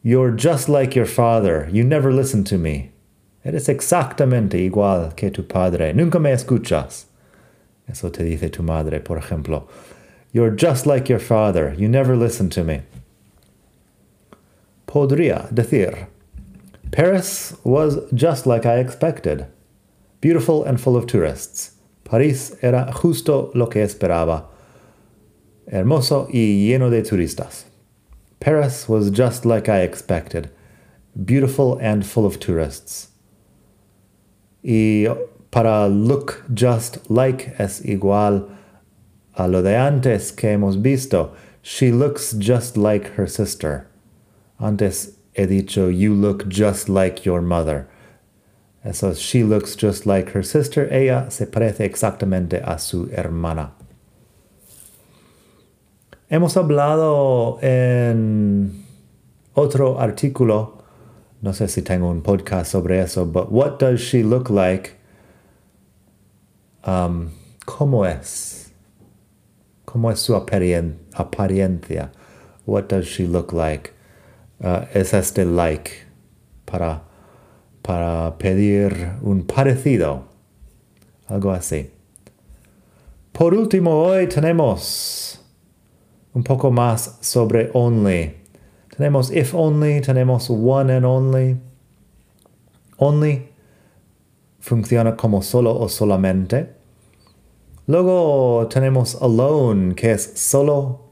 You're 0.01 0.31
just 0.31 0.69
like 0.69 0.95
your 0.95 1.05
father. 1.05 1.67
You 1.71 1.83
never 1.83 2.11
listen 2.11 2.43
to 2.45 2.57
me. 2.57 2.91
Eres 3.43 3.67
exactamente 3.69 4.59
igual 4.59 5.15
que 5.15 5.29
tu 5.29 5.43
padre. 5.43 5.93
Nunca 5.93 6.19
me 6.19 6.31
escuchas. 6.31 7.05
Eso 7.89 8.09
te 8.09 8.23
dice 8.23 8.49
tu 8.51 8.63
madre, 8.63 8.99
por 8.99 9.17
ejemplo. 9.17 9.67
You're 10.31 10.51
just 10.51 10.85
like 10.85 11.09
your 11.09 11.19
father. 11.19 11.73
You 11.77 11.87
never 11.87 12.15
listen 12.15 12.49
to 12.51 12.63
me. 12.63 12.81
Podría 14.87 15.53
decir, 15.53 16.07
Paris 16.91 17.55
was 17.63 17.99
just 18.13 18.45
like 18.45 18.65
I 18.65 18.79
expected. 18.79 19.47
Beautiful 20.21 20.63
and 20.63 20.79
full 20.79 20.95
of 20.95 21.07
tourists. 21.07 21.76
París 22.07 22.55
era 22.61 22.91
justo 22.93 23.51
lo 23.53 23.67
que 23.67 23.83
esperaba. 23.83 24.49
Hermoso 25.67 26.27
y 26.31 26.65
lleno 26.65 26.89
de 26.89 27.03
turistas. 27.03 27.65
Paris 28.39 28.87
was 28.87 29.09
just 29.11 29.45
like 29.45 29.67
I 29.67 29.81
expected. 29.81 30.49
Beautiful 31.25 31.77
and 31.81 32.05
full 32.05 32.25
of 32.25 32.39
tourists. 32.39 33.09
Y 34.63 35.07
para 35.51 35.87
look 35.87 36.43
just 36.53 37.09
like 37.09 37.53
es 37.59 37.81
igual 37.81 38.47
a 39.35 39.47
lo 39.47 39.61
de 39.61 39.75
antes 39.75 40.31
que 40.31 40.49
hemos 40.49 40.81
visto. 40.81 41.31
She 41.61 41.91
looks 41.91 42.33
just 42.33 42.77
like 42.77 43.07
her 43.15 43.27
sister. 43.27 43.87
Antes 44.61 45.17
he 45.33 45.45
dicho, 45.45 45.89
you 45.89 46.13
look 46.13 46.47
just 46.47 46.87
like 46.87 47.25
your 47.25 47.41
mother. 47.41 47.89
Eso 48.88 49.13
she 49.13 49.43
looks 49.43 49.76
just 49.76 50.06
like 50.06 50.32
her 50.32 50.41
sister. 50.41 50.88
Ella 50.89 51.30
se 51.30 51.45
parece 51.45 51.84
exactamente 51.84 52.62
a 52.63 52.80
su 52.80 53.10
hermana. 53.12 53.73
Hemos 56.30 56.56
hablado 56.56 57.62
en 57.62 58.86
otro 59.54 60.00
artículo, 60.00 60.84
no 61.41 61.52
sé 61.52 61.67
si 61.67 61.82
tengo 61.82 62.10
un 62.10 62.21
podcast 62.21 62.71
sobre 62.71 63.00
eso, 63.02 63.26
but 63.26 63.52
what 63.52 63.78
does 63.78 64.00
she 64.00 64.23
look 64.23 64.50
like? 64.50 64.95
Um, 66.86 67.32
¿Cómo 67.65 68.06
es? 68.06 68.71
¿Cómo 69.86 70.12
es 70.12 70.19
su 70.19 70.34
apariencia? 70.34 72.12
What 72.65 72.88
does 72.88 73.06
she 73.06 73.28
look 73.28 73.52
like? 73.52 73.91
Uh, 74.63 74.86
es 74.93 75.13
este 75.13 75.43
like 75.43 75.91
para, 76.65 77.02
para 77.88 78.38
pedir 78.38 79.13
un 79.21 79.43
parecido, 79.43 80.23
algo 81.28 81.52
así. 81.52 81.89
Por 83.32 83.54
último, 83.54 84.04
hoy 84.04 84.28
tenemos 84.28 85.39
un 86.34 86.43
poco 86.43 86.69
más 86.69 87.17
sobre 87.21 87.69
only. 87.73 88.36
Tenemos 88.93 89.32
if 89.32 89.56
only, 89.56 90.02
tenemos 90.02 90.50
one 90.50 90.93
and 90.93 91.06
only. 91.06 91.56
Only 92.97 93.52
funciona 94.60 95.15
como 95.15 95.41
solo 95.41 95.73
o 95.80 95.88
solamente. 95.88 96.73
Luego 97.86 98.67
tenemos 98.69 99.15
alone, 99.21 99.95
que 99.95 100.12
es 100.12 100.34
solo 100.36 101.06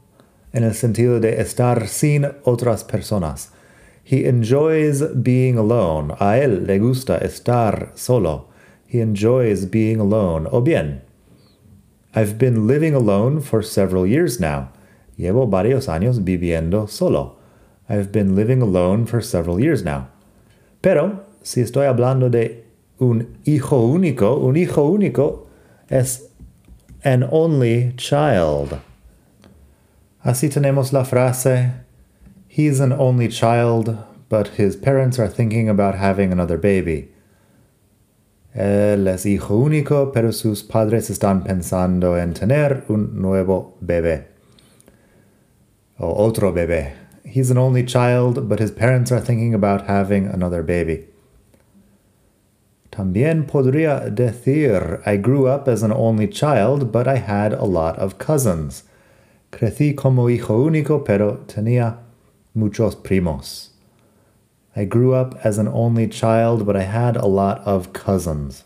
en 0.52 0.62
el 0.64 0.74
sentido 0.74 1.20
de 1.20 1.40
estar 1.40 1.88
sin 1.88 2.26
otras 2.44 2.84
personas. 2.84 3.55
He 4.06 4.24
enjoys 4.24 5.02
being 5.20 5.58
alone. 5.58 6.12
A 6.20 6.38
él 6.38 6.64
le 6.64 6.78
gusta 6.78 7.18
estar 7.18 7.90
solo. 7.96 8.46
He 8.86 9.00
enjoys 9.00 9.66
being 9.66 9.98
alone. 9.98 10.46
O 10.52 10.60
bien, 10.60 11.02
I've 12.14 12.38
been 12.38 12.68
living 12.68 12.94
alone 12.94 13.40
for 13.40 13.62
several 13.62 14.06
years 14.06 14.38
now. 14.38 14.68
Llevo 15.18 15.50
varios 15.50 15.88
años 15.88 16.22
viviendo 16.22 16.88
solo. 16.88 17.36
I've 17.88 18.12
been 18.12 18.36
living 18.36 18.62
alone 18.62 19.06
for 19.06 19.20
several 19.20 19.58
years 19.58 19.82
now. 19.82 20.06
Pero, 20.82 21.24
si 21.42 21.60
estoy 21.60 21.86
hablando 21.86 22.30
de 22.30 22.64
un 23.00 23.38
hijo 23.44 23.88
único, 23.88 24.36
un 24.36 24.56
hijo 24.56 24.88
único 24.88 25.48
es 25.90 26.30
an 27.02 27.26
only 27.28 27.92
child. 27.96 28.78
Así 30.22 30.48
tenemos 30.48 30.92
la 30.92 31.04
frase, 31.04 31.85
he's 32.56 32.80
an 32.80 32.90
only 32.90 33.28
child, 33.28 33.98
but 34.30 34.48
his 34.56 34.76
parents 34.76 35.18
are 35.18 35.28
thinking 35.28 35.68
about 35.68 35.94
having 35.94 36.32
another 36.32 36.56
baby. 36.56 37.12
Él 38.54 39.06
es 39.06 39.26
hijo 39.26 39.58
único, 39.58 40.10
pero 40.10 40.32
sus 40.32 40.62
padres 40.62 41.10
están 41.10 41.44
pensando 41.44 42.16
en 42.16 42.32
tener 42.32 42.84
un 42.88 43.20
nuevo 43.20 43.74
bebé. 43.84 44.28
O 45.98 46.14
otro 46.14 46.50
bebé. 46.50 46.92
He's 47.24 47.50
an 47.50 47.58
only 47.58 47.84
child, 47.84 48.48
but 48.48 48.58
his 48.58 48.70
parents 48.70 49.12
are 49.12 49.20
thinking 49.20 49.52
about 49.52 49.86
having 49.86 50.26
another 50.26 50.62
baby. 50.62 51.08
También 52.90 53.44
podría 53.46 54.08
decir, 54.08 55.02
I 55.04 55.18
grew 55.18 55.46
up 55.46 55.68
as 55.68 55.82
an 55.82 55.92
only 55.92 56.26
child, 56.26 56.90
but 56.90 57.06
I 57.06 57.16
had 57.16 57.52
a 57.52 57.66
lot 57.66 57.98
of 57.98 58.16
cousins. 58.16 58.84
Crecí 59.52 59.94
como 59.94 60.30
hijo 60.30 60.64
único, 60.64 61.04
pero 61.04 61.44
tenía 61.46 62.05
muchos 62.56 62.96
primos. 62.96 63.70
I 64.74 64.84
grew 64.84 65.14
up 65.14 65.38
as 65.44 65.58
an 65.58 65.68
only 65.68 66.08
child, 66.08 66.66
but 66.66 66.76
I 66.76 66.82
had 66.82 67.16
a 67.16 67.26
lot 67.26 67.60
of 67.60 67.92
cousins. 67.92 68.64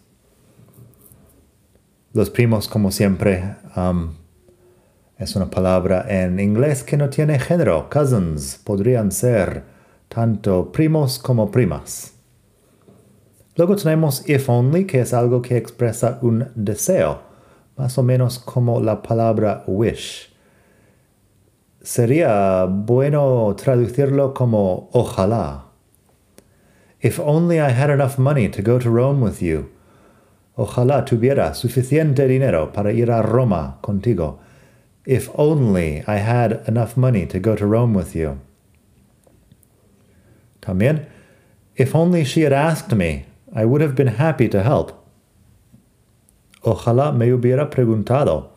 Los 2.15 2.31
primos, 2.31 2.69
como 2.69 2.91
siempre, 2.91 3.57
um, 3.77 4.17
es 5.19 5.37
una 5.37 5.51
palabra 5.51 6.07
en 6.09 6.41
inglés 6.41 6.83
que 6.85 6.97
no 6.97 7.09
tiene 7.09 7.39
género. 7.39 7.89
Cousins 7.91 8.59
podrían 8.65 9.13
ser 9.13 9.65
tanto 10.09 10.73
primos 10.73 11.19
como 11.19 11.51
primas. 11.51 12.13
Luego 13.57 13.77
tenemos 13.77 14.29
if 14.29 14.49
only, 14.49 14.87
que 14.87 15.01
es 15.01 15.13
algo 15.13 15.43
que 15.43 15.57
expresa 15.57 16.19
un 16.23 16.51
deseo, 16.55 17.21
más 17.77 17.99
o 17.99 18.03
menos 18.03 18.39
como 18.39 18.81
la 18.81 19.03
palabra 19.03 19.63
wish 19.67 20.30
sería 21.83 22.65
bueno 22.65 23.55
traducirlo 23.57 24.35
como 24.35 24.89
ojalá. 24.93 25.65
If 27.01 27.19
only 27.19 27.59
I 27.59 27.71
had 27.71 27.91
enough 27.91 28.19
money 28.19 28.49
to 28.51 28.63
go 28.63 28.79
to 28.79 28.91
Rome 28.91 29.23
with 29.23 29.41
you. 29.41 29.71
Ojalá 30.57 31.05
tuviera 31.07 31.55
suficiente 31.55 32.29
dinero 32.29 32.73
para 32.73 32.93
ir 32.93 33.11
a 33.11 33.23
Roma 33.23 33.79
contigo. 33.81 34.39
If 35.07 35.31
only 35.35 36.05
I 36.07 36.19
had 36.19 36.63
enough 36.69 36.97
money 36.97 37.27
to 37.27 37.41
go 37.41 37.57
to 37.57 37.67
Rome 37.67 37.95
with 37.95 38.15
you. 38.15 38.39
También, 40.61 41.07
if 41.77 41.95
only 41.95 42.25
she 42.25 42.43
had 42.43 42.53
asked 42.53 42.95
me, 42.95 43.25
I 43.55 43.65
would 43.65 43.81
have 43.81 43.95
been 43.95 44.19
happy 44.19 44.49
to 44.51 44.63
help. 44.63 44.93
Ojalá 46.63 47.17
me 47.17 47.33
hubiera 47.33 47.71
preguntado. 47.71 48.51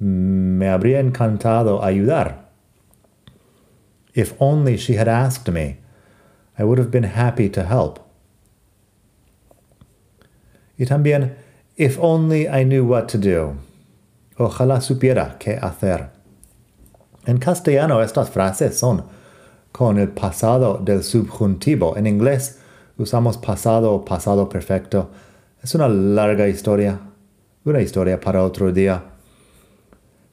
Me 0.00 0.66
habría 0.66 0.98
encantado 0.98 1.84
ayudar. 1.84 2.43
If 4.14 4.34
only 4.40 4.76
she 4.76 4.94
had 4.94 5.08
asked 5.08 5.52
me, 5.52 5.78
I 6.56 6.64
would 6.64 6.78
have 6.78 6.90
been 6.90 7.04
happy 7.04 7.48
to 7.50 7.64
help. 7.64 7.98
Y 10.78 10.86
también, 10.86 11.34
if 11.76 11.98
only 12.00 12.48
I 12.48 12.64
knew 12.64 12.84
what 12.84 13.08
to 13.08 13.18
do. 13.18 13.56
Ojalá 14.38 14.80
supiera 14.80 15.36
qué 15.38 15.58
hacer. 15.60 16.10
En 17.26 17.38
castellano 17.38 18.00
estas 18.00 18.30
frases 18.30 18.76
son 18.78 19.04
con 19.72 19.98
el 19.98 20.08
pasado 20.08 20.78
del 20.78 21.02
subjuntivo. 21.02 21.96
En 21.96 22.06
inglés 22.06 22.58
usamos 22.98 23.36
pasado 23.36 23.92
o 23.92 24.04
pasado 24.04 24.48
perfecto. 24.48 25.10
Es 25.62 25.74
una 25.74 25.88
larga 25.88 26.46
historia, 26.48 27.00
una 27.64 27.80
historia 27.80 28.20
para 28.20 28.42
otro 28.42 28.72
día. 28.72 29.02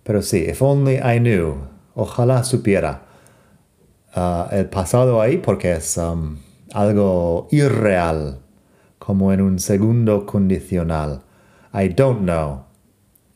Pero 0.04 0.22
sí, 0.22 0.46
if 0.50 0.62
only 0.62 0.98
I 0.98 1.20
knew, 1.20 1.56
ojalá 1.96 2.44
supiera. 2.44 3.11
Uh, 4.16 4.48
el 4.52 4.66
pasado 4.66 5.22
ahí 5.22 5.38
porque 5.38 5.72
es 5.72 5.98
um, 5.98 6.38
algo 6.74 7.48
irreal, 7.52 8.40
como 9.00 9.32
en 9.32 9.42
un 9.42 9.60
segundo 9.60 10.26
condicional. 10.26 11.22
I 11.74 11.88
don't 11.88 12.22
know. 12.22 12.66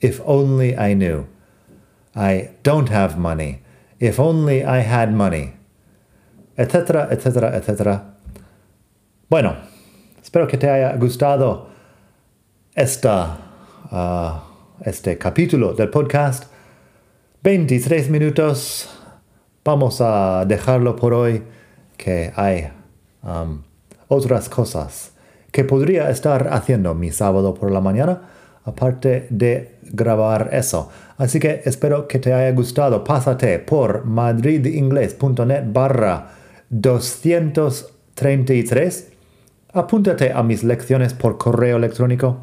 If 0.01 0.21
only 0.25 0.75
I 0.77 0.93
knew. 0.93 1.27
I 2.13 2.49
don't 2.63 2.89
have 2.89 3.17
money. 3.17 3.61
If 3.99 4.19
only 4.19 4.63
I 4.63 4.81
had 4.81 5.11
money. 5.11 5.53
Etcétera, 6.57 7.07
etcétera, 7.11 7.55
etcétera. 7.55 8.17
Bueno, 9.29 9.55
espero 10.21 10.47
que 10.47 10.57
te 10.57 10.69
haya 10.69 10.95
gustado 10.97 11.69
esta, 12.73 13.37
uh, 13.91 14.83
este 14.85 15.17
capítulo 15.17 15.73
del 15.73 15.89
podcast. 15.89 16.51
23 17.43 18.09
minutos 18.09 18.94
vamos 19.65 19.99
a 19.99 20.45
dejarlo 20.45 20.95
por 20.95 21.13
hoy, 21.15 21.41
que 21.97 22.31
hay 22.35 22.69
um, 23.23 23.63
otras 24.07 24.47
cosas 24.47 25.13
que 25.51 25.63
podría 25.63 26.11
estar 26.11 26.49
haciendo 26.53 26.93
mi 26.93 27.09
sábado 27.11 27.55
por 27.55 27.71
la 27.71 27.81
mañana, 27.81 28.21
aparte 28.63 29.25
de 29.31 29.79
grabar 29.81 30.49
eso. 30.51 30.89
Así 31.17 31.39
que 31.39 31.63
espero 31.65 32.07
que 32.07 32.19
te 32.19 32.31
haya 32.33 32.55
gustado. 32.55 33.03
Pásate 33.03 33.57
por 33.59 34.05
madridingles.net 34.05 35.63
barra 35.73 36.31
233. 36.69 39.07
Apúntate 39.73 40.31
a 40.31 40.41
mis 40.43 40.63
lecciones 40.63 41.13
por 41.13 41.37
correo 41.37 41.75
electrónico. 41.77 42.37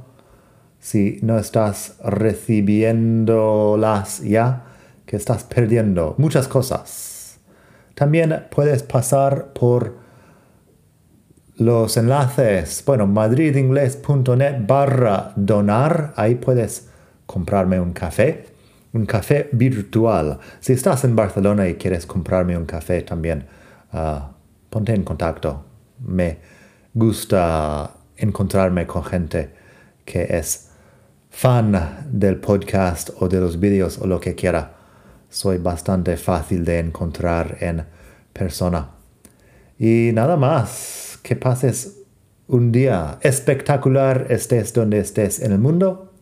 Si 0.81 1.19
no 1.23 1.39
estás 1.39 1.95
recibiéndolas 2.03 4.23
ya, 4.23 4.65
que 5.07 5.17
estás 5.17 5.45
perdiendo 5.45 6.15
muchas 6.19 6.49
cosas. 6.49 7.12
También 8.03 8.47
puedes 8.51 8.83
pasar 8.83 9.53
por 9.53 9.95
los 11.55 11.97
enlaces, 11.97 12.83
bueno, 12.85 13.07
madridingles.net 13.07 14.67
barra 14.67 15.33
donar, 15.37 16.13
ahí 16.17 16.35
puedes 16.35 16.89
comprarme 17.27 17.79
un 17.79 17.93
café, 17.93 18.47
un 18.93 19.07
café 19.07 19.49
virtual. 19.53 20.41
Si 20.59 20.73
estás 20.73 21.05
en 21.05 21.15
Barcelona 21.15 21.69
y 21.69 21.77
quieres 21.77 22.05
comprarme 22.05 22.59
un 22.59 22.65
café 22.65 23.03
también, 23.03 23.47
ah, 23.93 24.33
ponte 24.69 24.93
en 24.93 25.05
contacto. 25.05 25.65
Me 26.01 26.39
gusta 26.93 27.89
encontrarme 28.17 28.85
con 28.85 29.05
gente 29.05 29.51
que 30.05 30.25
es 30.29 30.71
fan 31.31 32.09
del 32.11 32.39
podcast 32.39 33.11
o 33.21 33.29
de 33.29 33.41
los 33.41 33.61
vídeos 33.61 33.99
o 33.99 34.09
lo 34.09 34.19
que 34.19 34.35
quiera 34.35 34.82
soy 35.33 35.57
bastante 35.57 36.17
fácil 36.19 36.65
de 36.65 36.79
encontrar 36.79 37.57
en 37.61 37.87
persona. 38.35 38.91
Y 39.79 40.11
nada 40.13 40.37
más, 40.37 41.19
que 41.23 41.37
pases 41.37 42.01
un 42.49 42.71
día 42.71 43.19
espectacular, 43.23 44.27
estés 44.29 44.75
donde 44.75 44.99
estés 44.99 45.41
en 45.41 45.53
el 45.53 45.59
mundo. 45.59 46.13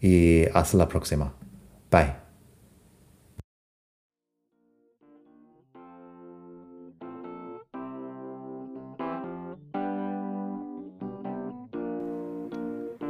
Y 0.00 0.46
hasta 0.54 0.78
la 0.78 0.88
próxima. 0.88 1.34
Bye. 1.90 2.29